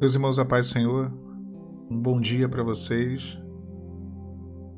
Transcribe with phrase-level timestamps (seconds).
[0.00, 1.12] Meus irmãos, a paz do Senhor,
[1.90, 3.36] um bom dia para vocês,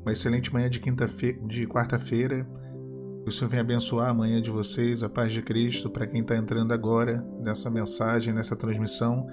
[0.01, 1.07] uma excelente manhã de, quinta
[1.45, 2.43] de quarta-feira.
[3.23, 6.35] O Senhor venha abençoar a manhã de vocês, a paz de Cristo, para quem está
[6.35, 9.27] entrando agora nessa mensagem, nessa transmissão.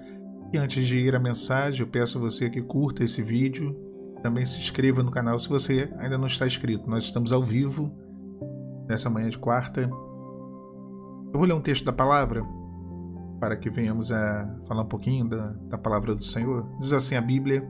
[0.53, 3.75] E antes de ir à mensagem, eu peço a você que curta esse vídeo,
[4.23, 6.87] também se inscreva no canal se você ainda não está inscrito.
[6.87, 7.91] Nós estamos ao vivo
[8.87, 9.81] nessa manhã de quarta.
[9.81, 12.45] Eu vou ler um texto da palavra
[13.41, 16.67] para que venhamos a falar um pouquinho da, da palavra do Senhor.
[16.79, 17.67] Diz assim a Bíblia,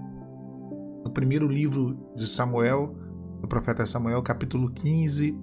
[1.04, 2.94] no primeiro livro de Samuel,
[3.40, 5.36] do profeta Samuel, capítulo 15,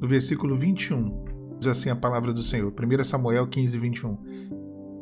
[0.00, 1.24] no versículo 21.
[1.58, 2.72] Diz assim a palavra do Senhor.
[2.72, 4.18] 1 Samuel 15, 21.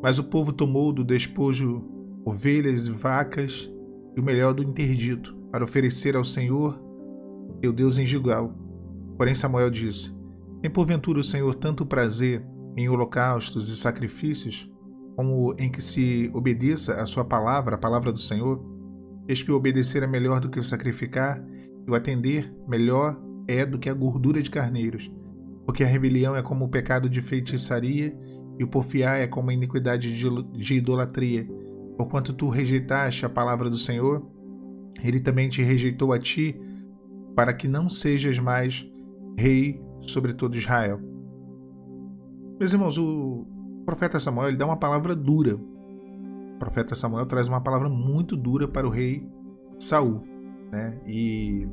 [0.02, 1.84] Mas o povo tomou do despojo
[2.24, 3.70] ovelhas e vacas
[4.16, 6.80] e o melhor do interdito, para oferecer ao Senhor,
[7.60, 8.54] teu Deus em Gilgal.
[9.16, 10.14] Porém Samuel disse:
[10.60, 12.44] Tem porventura o Senhor tanto prazer
[12.76, 14.70] em holocaustos e sacrifícios,
[15.16, 18.62] como em que se obedeça a sua palavra, a palavra do Senhor,
[19.26, 21.42] eis que o obedecer é melhor do que o sacrificar,
[21.86, 25.10] e o atender melhor é do que a gordura de carneiros,
[25.64, 28.16] porque a rebelião é como o pecado de feitiçaria,
[28.58, 31.46] e o porfiar é como a iniquidade de idolatria.
[31.96, 34.26] Porquanto tu rejeitaste a palavra do Senhor,
[35.02, 36.58] ele também te rejeitou a ti,
[37.34, 38.86] para que não sejas mais
[39.36, 41.15] rei sobre todo Israel.
[42.58, 43.46] Meus irmãos, o
[43.84, 45.56] profeta Samuel ele dá uma palavra dura.
[45.56, 49.28] O profeta Samuel traz uma palavra muito dura para o rei
[49.78, 50.22] Saul,
[50.72, 50.98] né?
[51.06, 51.68] E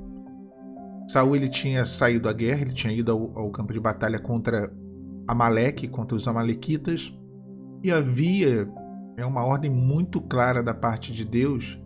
[1.08, 4.72] Saul ele tinha saído à guerra, ele tinha ido ao, ao campo de batalha contra
[5.26, 7.18] Amaleque, contra os amalequitas,
[7.82, 8.70] e havia
[9.16, 11.80] é uma ordem muito clara da parte de Deus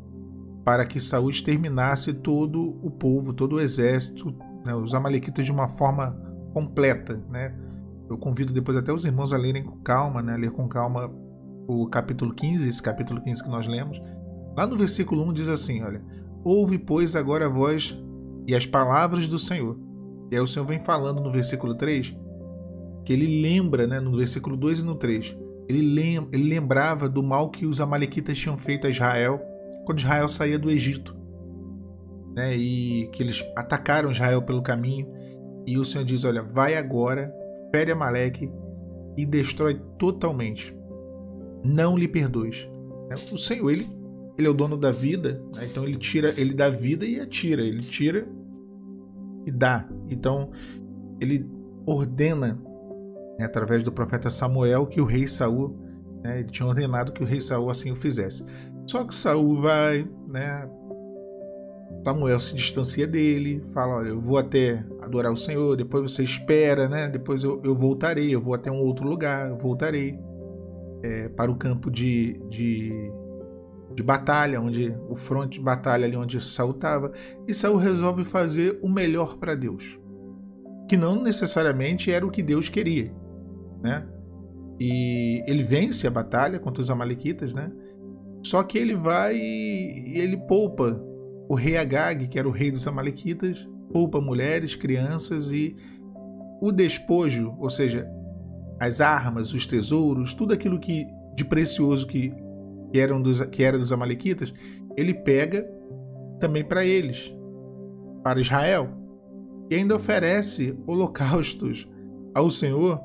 [0.64, 4.34] para que Saul exterminasse todo o povo, todo o exército,
[4.66, 6.12] né, os amalequitas de uma forma
[6.54, 7.54] completa, né?
[8.10, 10.38] Eu convido depois até os irmãos a lerem com calma, né?
[10.38, 11.12] ler com calma
[11.68, 14.00] o capítulo 15, esse capítulo 15 que nós lemos.
[14.56, 16.02] Lá no versículo 1 diz assim: Olha,
[16.44, 17.98] ouve, pois, agora a voz
[18.48, 19.78] e as palavras do Senhor.
[20.32, 22.16] E aí o Senhor vem falando no versículo 3
[23.08, 25.38] que ele lembra, né, no versículo 2 e no 3,
[25.70, 29.40] ele, lem ele lembrava do mal que os amalequitas tinham feito a Israel
[29.86, 31.16] quando Israel saía do Egito.
[32.36, 35.08] Né, e que eles atacaram Israel pelo caminho.
[35.66, 37.34] E o Senhor diz: Olha, vai agora
[37.72, 38.52] fere Amaleque
[39.18, 40.76] e destrói totalmente.
[41.64, 42.70] Não lhe perdoes.
[43.10, 43.88] É, o Senhor, ele,
[44.38, 45.68] ele é o dono da vida, né?
[45.70, 48.28] então ele tira, ele dá vida e atira, ele tira
[49.46, 49.88] e dá.
[50.10, 50.52] Então
[51.20, 51.50] ele
[51.86, 52.62] ordena
[53.40, 55.78] né, através do profeta Samuel que o rei Saul,
[56.24, 58.46] né, ele tinha ordenado que o rei Saul assim o fizesse.
[58.86, 60.70] Só que Saul vai, né,
[62.04, 66.88] Samuel se distancia dele, fala: Olha, eu vou até adorar o Senhor, depois você espera,
[66.88, 67.10] né?
[67.10, 70.18] Depois eu, eu voltarei, eu vou até um outro lugar, eu voltarei
[71.04, 73.12] é, para o campo de, de,
[73.94, 77.12] de batalha, onde o fronte de batalha ali onde Saul estava.
[77.48, 80.00] E Saul resolve fazer o melhor para Deus,
[80.88, 83.14] que não necessariamente era o que Deus queria,
[83.82, 84.08] né?
[84.80, 87.72] E ele vence a batalha contra os amalequitas, né?
[88.44, 91.04] Só que ele vai e ele poupa
[91.50, 95.76] o rei Agag, que era o rei dos Amalequitas, poupa mulheres, crianças e
[96.62, 98.08] o despojo, ou seja,
[98.80, 101.06] as armas, os tesouros, tudo aquilo que
[101.36, 102.34] de precioso que,
[102.92, 104.54] que, eram dos, que era dos Amalequitas,
[104.96, 105.64] ele pega
[106.40, 107.34] também para eles,
[108.24, 108.90] para Israel,
[109.70, 111.88] e ainda oferece holocaustos
[112.34, 113.00] ao Senhor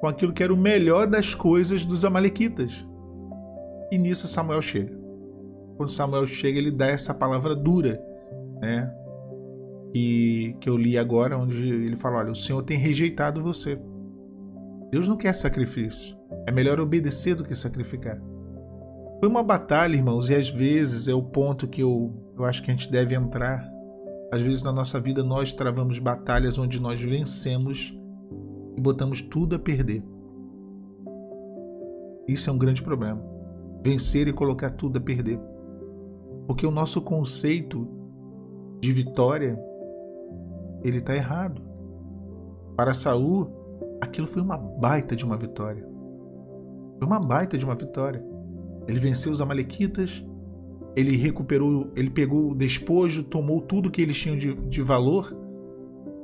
[0.00, 2.86] com aquilo que era o melhor das coisas dos Amalequitas.
[3.90, 4.97] E nisso Samuel chega
[5.78, 8.02] quando Samuel chega, ele dá essa palavra dura,
[8.60, 8.92] né?
[9.94, 13.80] E que eu li agora, onde ele fala: Olha, o Senhor tem rejeitado você.
[14.90, 16.18] Deus não quer sacrifício.
[16.46, 18.20] É melhor obedecer do que sacrificar.
[19.20, 22.70] Foi uma batalha, irmãos, e às vezes é o ponto que eu, eu acho que
[22.70, 23.64] a gente deve entrar.
[24.32, 27.96] Às vezes na nossa vida nós travamos batalhas onde nós vencemos
[28.76, 30.02] e botamos tudo a perder.
[32.26, 33.22] Isso é um grande problema.
[33.82, 35.40] Vencer e colocar tudo a perder.
[36.48, 37.86] Porque o nosso conceito
[38.80, 39.60] de vitória
[40.82, 41.60] ele está errado.
[42.74, 43.50] Para Saul,
[44.00, 45.86] aquilo foi uma baita de uma vitória.
[46.98, 48.24] Foi uma baita de uma vitória.
[48.86, 50.24] Ele venceu os amalequitas,
[50.96, 55.36] ele recuperou, ele pegou o despojo, tomou tudo que eles tinham de, de valor,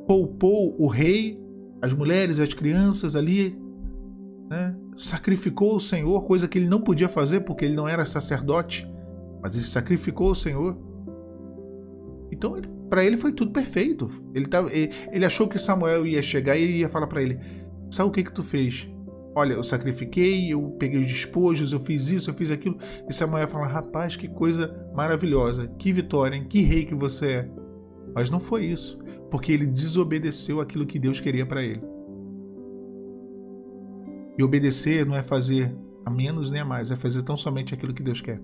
[0.07, 1.39] poupou o rei,
[1.83, 3.61] as mulheres, as crianças ali,
[4.49, 4.75] né?
[4.97, 8.91] sacrificou o Senhor, coisa que ele não podia fazer porque ele não era sacerdote
[9.45, 10.75] mas ele sacrificou o Senhor.
[12.33, 12.57] Então,
[12.89, 14.09] para ele foi tudo perfeito.
[14.33, 17.39] Ele, tava, ele, ele, achou que Samuel ia chegar e ia falar para ele:
[17.91, 18.89] Sabe o que que tu fez?
[19.37, 22.79] Olha, eu sacrifiquei, eu peguei os despojos, eu fiz isso, eu fiz aquilo.
[23.07, 26.47] E Samuel fala: Rapaz, que coisa maravilhosa, que vitória, hein?
[26.49, 27.51] que rei que você é.
[28.15, 28.99] Mas não foi isso,
[29.31, 31.83] porque ele desobedeceu aquilo que Deus queria para ele.
[34.39, 37.93] E obedecer não é fazer a menos nem a mais, é fazer tão somente aquilo
[37.93, 38.41] que Deus quer.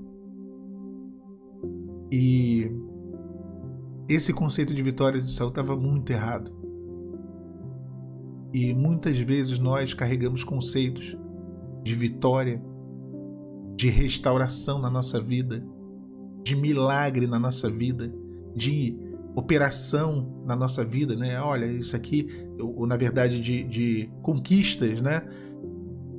[2.11, 2.71] E
[4.09, 6.53] esse conceito de vitória de Saul estava muito errado.
[8.53, 11.17] E muitas vezes nós carregamos conceitos
[11.85, 12.61] de vitória,
[13.77, 15.65] de restauração na nossa vida,
[16.43, 18.13] de milagre na nossa vida,
[18.55, 18.97] de
[19.37, 21.41] operação na nossa vida, né?
[21.41, 22.27] Olha, isso aqui,
[22.59, 25.23] ou na verdade de, de conquistas, né?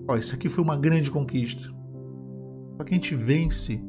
[0.08, 1.64] Ó, isso aqui foi uma grande conquista.
[2.78, 3.84] Só que a gente vence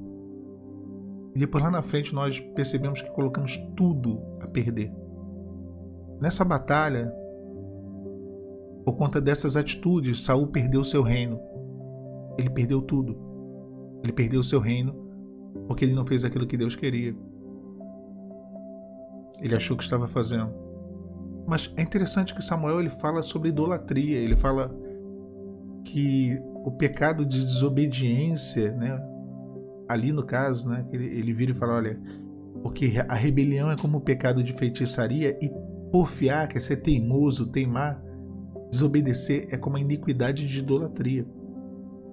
[1.34, 4.93] e depois lá na frente nós percebemos que colocamos tudo a perder.
[6.20, 7.12] Nessa batalha,
[8.84, 11.40] por conta dessas atitudes, Saul perdeu seu reino.
[12.38, 13.17] Ele perdeu tudo.
[14.02, 14.94] Ele perdeu seu reino
[15.67, 17.14] porque ele não fez aquilo que Deus queria.
[19.40, 20.52] Ele achou que estava fazendo.
[21.46, 24.19] Mas é interessante que Samuel ele fala sobre idolatria.
[24.19, 24.75] Ele fala
[25.84, 29.12] que o pecado de desobediência, né?
[29.93, 30.87] Ali no caso, né?
[30.93, 32.00] Ele, ele vira e fala, olha,
[32.62, 35.50] porque a rebelião é como o pecado de feitiçaria e
[35.91, 38.03] porfiar, quer ser teimoso, teimar,
[38.73, 41.27] Desobedecer é como a iniquidade de idolatria.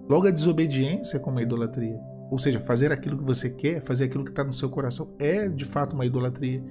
[0.10, 1.98] Logo, a desobediência é como a idolatria.
[2.30, 5.48] Ou seja, fazer aquilo que você quer, fazer aquilo que está no seu coração, é
[5.48, 6.62] de fato uma idolatria.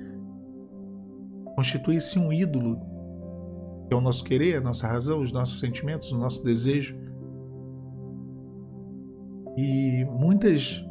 [1.57, 2.79] Constitui-se um ídolo,
[3.89, 6.95] que é o nosso querer, a nossa razão, os nossos sentimentos, o nosso desejo.
[9.57, 10.85] E muitas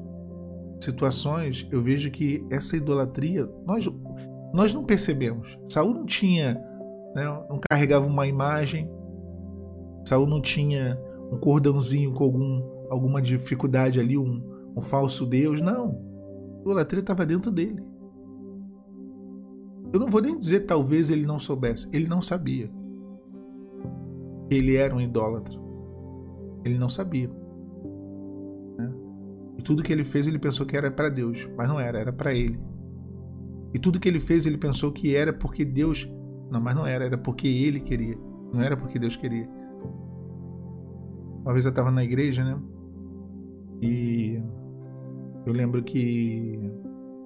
[0.80, 3.88] situações eu vejo que essa idolatria nós,
[4.54, 5.58] nós não percebemos.
[5.68, 6.62] Saul não tinha
[7.18, 7.24] né?
[7.50, 8.90] não carregava uma imagem.
[10.06, 11.00] Saul não tinha
[11.32, 14.42] um cordãozinho com algum, alguma dificuldade ali, um,
[14.76, 15.60] um falso Deus.
[15.60, 16.00] Não.
[16.58, 17.84] A idolatria estava dentro dele.
[19.92, 21.88] Eu não vou nem dizer talvez ele não soubesse.
[21.92, 22.70] Ele não sabia.
[24.50, 25.60] Ele era um idólatra.
[26.64, 27.30] Ele não sabia.
[29.58, 32.14] E tudo que ele fez, ele pensou que era para Deus, mas não era, era
[32.14, 32.60] para ele.
[33.74, 36.10] E tudo que ele fez, ele pensou que era porque Deus
[36.50, 38.18] não, mas não era, era porque ele queria.
[38.54, 39.48] Não era porque Deus queria.
[41.42, 42.60] Uma vez eu estava na igreja, né?
[43.82, 44.42] E
[45.46, 46.60] eu lembro que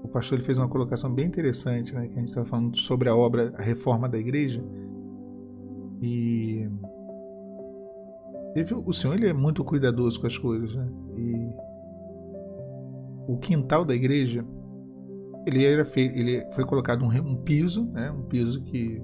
[0.04, 2.08] o pastor ele fez uma colocação bem interessante, né?
[2.08, 4.64] Que a gente estava falando sobre a obra, a reforma da igreja.
[6.02, 6.68] E
[8.86, 10.88] o Senhor ele é muito cuidadoso com as coisas, né?
[11.18, 11.71] E
[13.32, 14.46] o quintal da igreja
[15.46, 18.12] ele era feito, ele foi colocado um, um piso, né?
[18.12, 19.02] Um piso que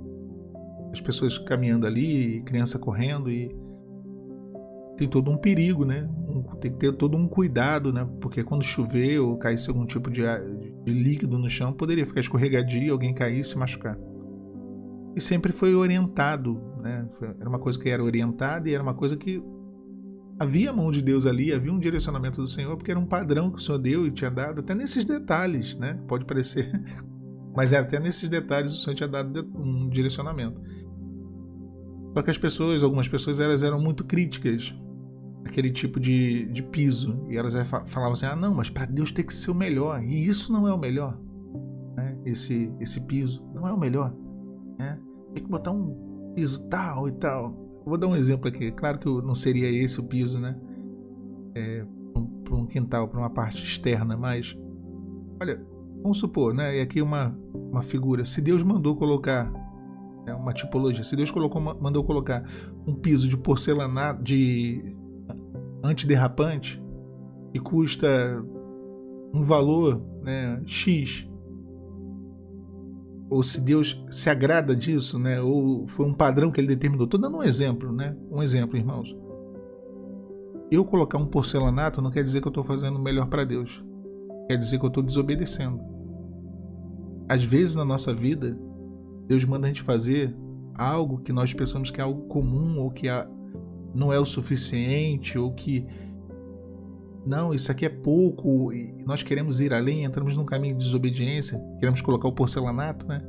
[0.92, 3.56] as pessoas caminhando ali, criança correndo e
[4.98, 6.08] tem todo um perigo, né?
[6.28, 8.08] Um, tem que ter todo um cuidado, né?
[8.22, 10.22] Porque quando chover ou caísse algum tipo de,
[10.84, 13.98] de líquido no chão, poderia ficar escorregadio, alguém cair e se machucar.
[15.16, 17.08] E sempre foi orientado, né?
[17.40, 19.42] Era uma coisa que era orientada e era uma coisa que
[20.40, 23.52] havia a mão de Deus ali, havia um direcionamento do Senhor, porque era um padrão
[23.52, 26.00] que o Senhor deu e tinha dado, até nesses detalhes, né?
[26.08, 26.72] Pode parecer,
[27.56, 30.62] mas é até nesses detalhes o Senhor tinha dado um direcionamento.
[32.14, 34.74] Só que as pessoas, algumas pessoas, elas eram muito críticas
[35.46, 37.26] aquele tipo de, de piso.
[37.30, 37.54] E elas
[37.88, 40.04] falavam assim: ah, não, mas para Deus tem que ser o melhor.
[40.04, 41.20] E isso não é o melhor.
[41.96, 42.18] Né?
[42.26, 44.14] Esse, esse piso não é o melhor.
[44.78, 45.00] Né?
[45.34, 47.67] Tem que botar um piso tal e tal.
[47.88, 48.72] Vou dar um exemplo aqui.
[48.72, 50.60] Claro que não seria esse o piso, né?
[51.56, 51.86] É,
[52.44, 54.58] para um quintal, para uma parte externa, mas
[55.42, 55.62] olha,
[56.02, 56.78] vamos supor, né?
[56.78, 58.26] E aqui uma, uma figura.
[58.26, 59.52] Se Deus mandou colocar
[60.28, 61.04] é uma tipologia.
[61.04, 62.44] Se Deus colocou, mandou colocar
[62.86, 64.96] um piso de porcelanato de
[65.84, 66.84] antiderrapante
[67.54, 68.44] e custa
[69.34, 71.27] um valor né, X,
[73.30, 77.06] ou se Deus se agrada disso, né, ou foi um padrão que ele determinou.
[77.06, 78.16] Estou dando um exemplo, né?
[78.32, 79.16] Um exemplo, irmãos.
[80.72, 83.84] Eu colocar um porcelanato não quer dizer que eu estou fazendo melhor para Deus.
[84.48, 85.80] Quer dizer que eu estou desobedecendo.
[87.28, 88.58] Às vezes na nossa vida,
[89.28, 90.36] Deus manda a gente fazer
[90.74, 93.08] algo que nós pensamos que é algo comum ou que
[93.94, 95.86] não é o suficiente ou que
[97.28, 98.72] não, isso aqui é pouco
[99.06, 103.22] nós queremos ir além, entramos num caminho de desobediência, queremos colocar o porcelanato, né?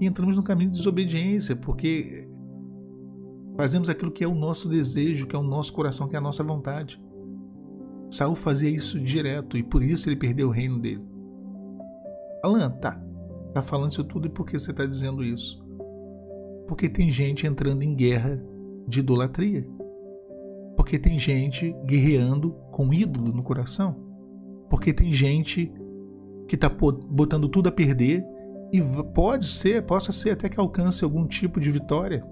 [0.00, 2.28] E entramos num caminho de desobediência porque
[3.56, 6.22] fazemos aquilo que é o nosso desejo, que é o nosso coração, que é a
[6.22, 7.00] nossa vontade.
[8.10, 11.02] Saul fazia isso direto e por isso ele perdeu o reino dele.
[12.42, 13.00] Alan, tá,
[13.52, 15.62] Tá falando isso tudo e por que você está dizendo isso?
[16.66, 18.42] Porque tem gente entrando em guerra
[18.88, 19.66] de idolatria.
[20.82, 23.94] Porque tem gente guerreando com ídolo no coração.
[24.68, 25.72] Porque tem gente
[26.48, 28.26] que está botando tudo a perder
[28.72, 28.82] e
[29.14, 32.26] pode ser, possa ser até que alcance algum tipo de vitória.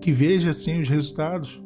[0.00, 1.60] Que veja assim os resultados.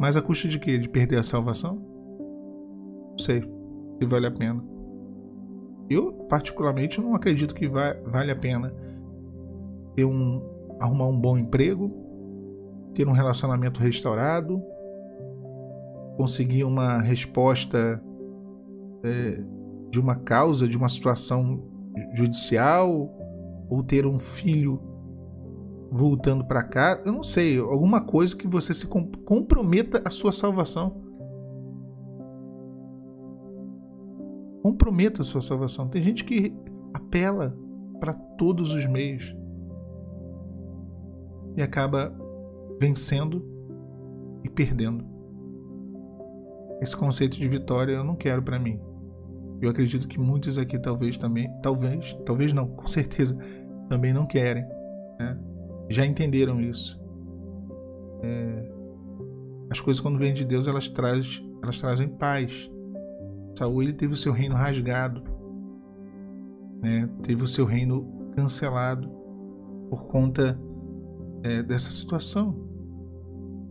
[0.00, 0.76] Mas a custa de quê?
[0.76, 1.76] De perder a salvação?
[1.76, 3.40] Não sei
[4.00, 4.64] se vale a pena.
[5.88, 8.74] Eu, particularmente, não acredito que vale a pena
[9.94, 10.42] ter um,
[10.80, 12.01] arrumar um bom emprego,
[12.94, 14.62] ter um relacionamento restaurado,
[16.16, 18.02] conseguir uma resposta
[19.02, 19.42] é,
[19.90, 21.62] de uma causa, de uma situação
[22.14, 23.10] judicial,
[23.68, 24.80] ou ter um filho
[25.90, 31.02] voltando para cá, eu não sei, alguma coisa que você se comprometa a sua salvação.
[34.62, 35.88] Comprometa a sua salvação.
[35.88, 36.54] Tem gente que
[36.94, 37.54] apela
[38.00, 39.36] para todos os meios
[41.56, 42.14] e acaba
[42.82, 43.44] vencendo
[44.42, 45.04] e perdendo.
[46.80, 48.80] Esse conceito de vitória eu não quero para mim.
[49.60, 53.38] Eu acredito que muitos aqui talvez também, talvez, talvez não, com certeza,
[53.88, 54.64] também não querem.
[55.20, 55.38] Né?
[55.88, 57.00] Já entenderam isso.
[58.20, 58.72] É,
[59.70, 62.68] as coisas quando vêm de Deus elas, traz, elas trazem paz.
[63.56, 65.22] Saul ele teve o seu reino rasgado,
[66.82, 67.08] né?
[67.22, 69.08] teve o seu reino cancelado
[69.88, 70.58] por conta
[71.44, 72.71] é, dessa situação,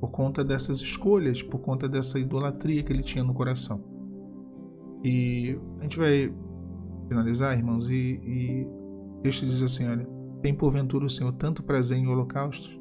[0.01, 3.83] por conta dessas escolhas, por conta dessa idolatria que ele tinha no coração.
[5.03, 6.33] E a gente vai
[7.07, 8.67] finalizar, irmãos, e, e
[9.21, 10.07] texto diz assim: olha,
[10.41, 12.79] tem porventura o Senhor tanto prazer em holocaustos?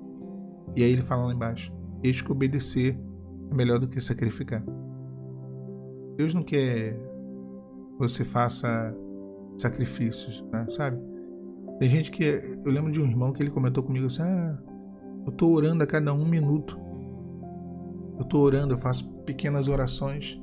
[0.74, 1.70] E aí ele fala lá embaixo:
[2.02, 2.98] eis que obedecer
[3.50, 4.64] é melhor do que sacrificar.
[6.16, 8.96] Deus não quer que você faça
[9.58, 10.64] sacrifícios, né?
[10.70, 10.98] sabe?
[11.78, 12.24] Tem gente que.
[12.64, 14.58] Eu lembro de um irmão que ele comentou comigo assim: ah,
[15.26, 16.78] eu tô orando a cada um minuto.
[18.20, 20.38] Eu tô orando, eu faço pequenas orações.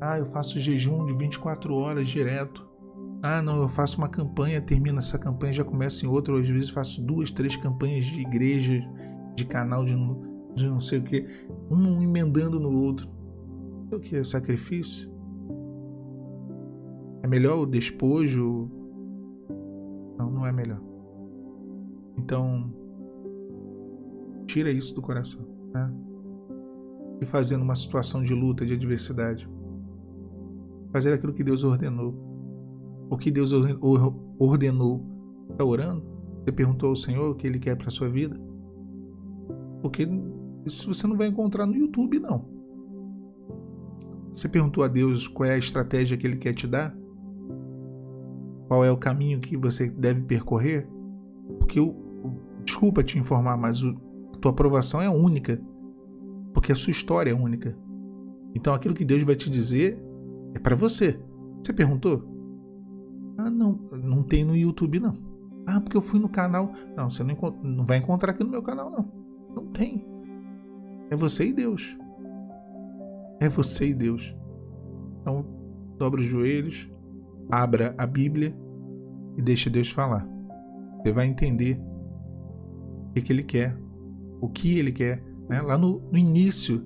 [0.00, 2.64] Ah, eu faço jejum de 24 horas direto.
[3.20, 6.32] Ah, não, eu faço uma campanha, termina essa campanha, já começa em outra.
[6.32, 8.80] Ou às vezes faço duas, três campanhas de igreja,
[9.34, 9.96] de canal, de,
[10.54, 11.26] de não sei o que,
[11.68, 13.10] um emendando no outro.
[13.90, 15.10] O que é sacrifício?
[17.20, 18.70] É melhor o despojo?
[20.16, 20.80] Não, não é melhor.
[22.16, 22.72] Então,
[24.46, 25.44] tira isso do coração,
[25.74, 25.92] né?
[27.22, 29.48] E fazendo uma situação de luta, de adversidade
[30.92, 32.14] fazer aquilo que Deus ordenou.
[33.08, 35.06] O que Deus ordenou.
[35.50, 36.04] Está orando?
[36.44, 38.38] Você perguntou ao Senhor o que Ele quer para sua vida?
[39.80, 40.08] Porque
[40.66, 42.44] isso você não vai encontrar no YouTube, não.
[44.34, 46.96] Você perguntou a Deus qual é a estratégia que Ele quer te dar?
[48.68, 50.88] Qual é o caminho que você deve percorrer?
[51.58, 51.94] Porque eu,
[52.64, 55.60] desculpa te informar, mas a tua aprovação é única.
[56.52, 57.76] Porque a sua história é única.
[58.54, 59.98] Então aquilo que Deus vai te dizer
[60.54, 61.18] é para você.
[61.62, 62.24] Você perguntou?
[63.38, 65.14] Ah, não, não tem no YouTube não.
[65.66, 66.72] Ah, porque eu fui no canal.
[66.96, 69.12] Não, você não, não vai encontrar aqui no meu canal não.
[69.54, 70.06] Não tem.
[71.10, 71.96] É você e Deus.
[73.40, 74.34] É você e Deus.
[75.20, 75.44] Então,
[75.98, 76.90] dobre os joelhos,
[77.50, 78.56] abra a Bíblia
[79.36, 80.26] e deixe Deus falar.
[80.98, 81.80] Você vai entender
[83.08, 83.76] o que, que Ele quer,
[84.40, 85.22] o que Ele quer.
[85.48, 85.60] Né?
[85.60, 86.84] Lá no, no início,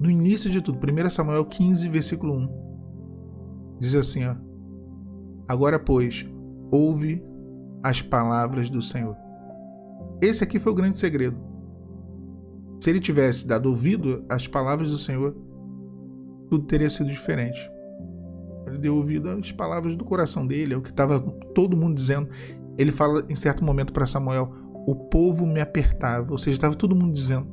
[0.00, 3.78] no início de tudo, 1 Samuel 15, versículo 1.
[3.80, 4.36] Diz assim, ó.
[5.48, 6.26] Agora, pois,
[6.70, 7.22] ouve
[7.82, 9.16] as palavras do Senhor.
[10.20, 11.36] Esse aqui foi o grande segredo.
[12.80, 15.36] Se ele tivesse dado ouvido às palavras do Senhor,
[16.48, 17.70] tudo teria sido diferente.
[18.66, 21.20] Ele deu ouvido às palavras do coração dele, é o que estava
[21.54, 22.28] todo mundo dizendo.
[22.78, 24.52] Ele fala em certo momento para Samuel:
[24.86, 27.46] O povo me apertava, ou seja, estava todo mundo dizendo: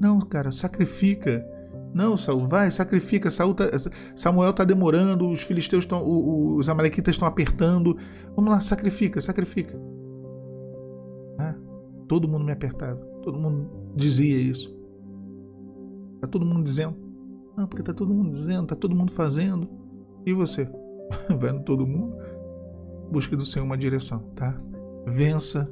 [0.00, 1.44] Não, cara, sacrifica
[1.96, 3.30] não, Saul, vai, sacrifica.
[3.30, 3.64] Saul tá,
[4.14, 6.04] Samuel está demorando, os filisteus estão.
[6.54, 7.96] Os amalequitas estão apertando.
[8.34, 9.80] Vamos lá, sacrifica, sacrifica.
[11.38, 11.54] Ah,
[12.06, 13.00] todo mundo me apertava.
[13.22, 14.76] Todo mundo dizia isso.
[16.20, 16.94] Tá todo mundo dizendo.
[17.56, 19.66] Não, porque tá todo mundo dizendo, tá todo mundo fazendo.
[20.26, 20.68] E você?
[21.40, 22.14] Vendo todo mundo?
[23.10, 24.54] Busque do Senhor uma direção, tá?
[25.06, 25.66] Vença.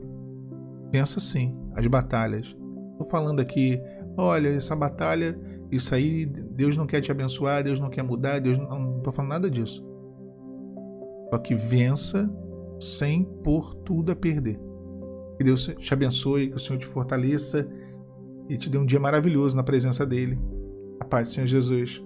[0.90, 2.56] Vença sim as batalhas.
[2.96, 3.78] Tô falando aqui,
[4.16, 5.38] olha, essa batalha
[5.74, 9.30] isso aí, Deus não quer te abençoar, Deus não quer mudar, Deus não, tô falando
[9.30, 9.84] nada disso.
[11.30, 12.30] Só que vença
[12.78, 14.56] sem pôr tudo a perder.
[15.36, 17.68] Que Deus te abençoe, que o Senhor te fortaleça
[18.48, 20.38] e te dê um dia maravilhoso na presença dele.
[21.00, 22.00] A paz do Senhor Jesus.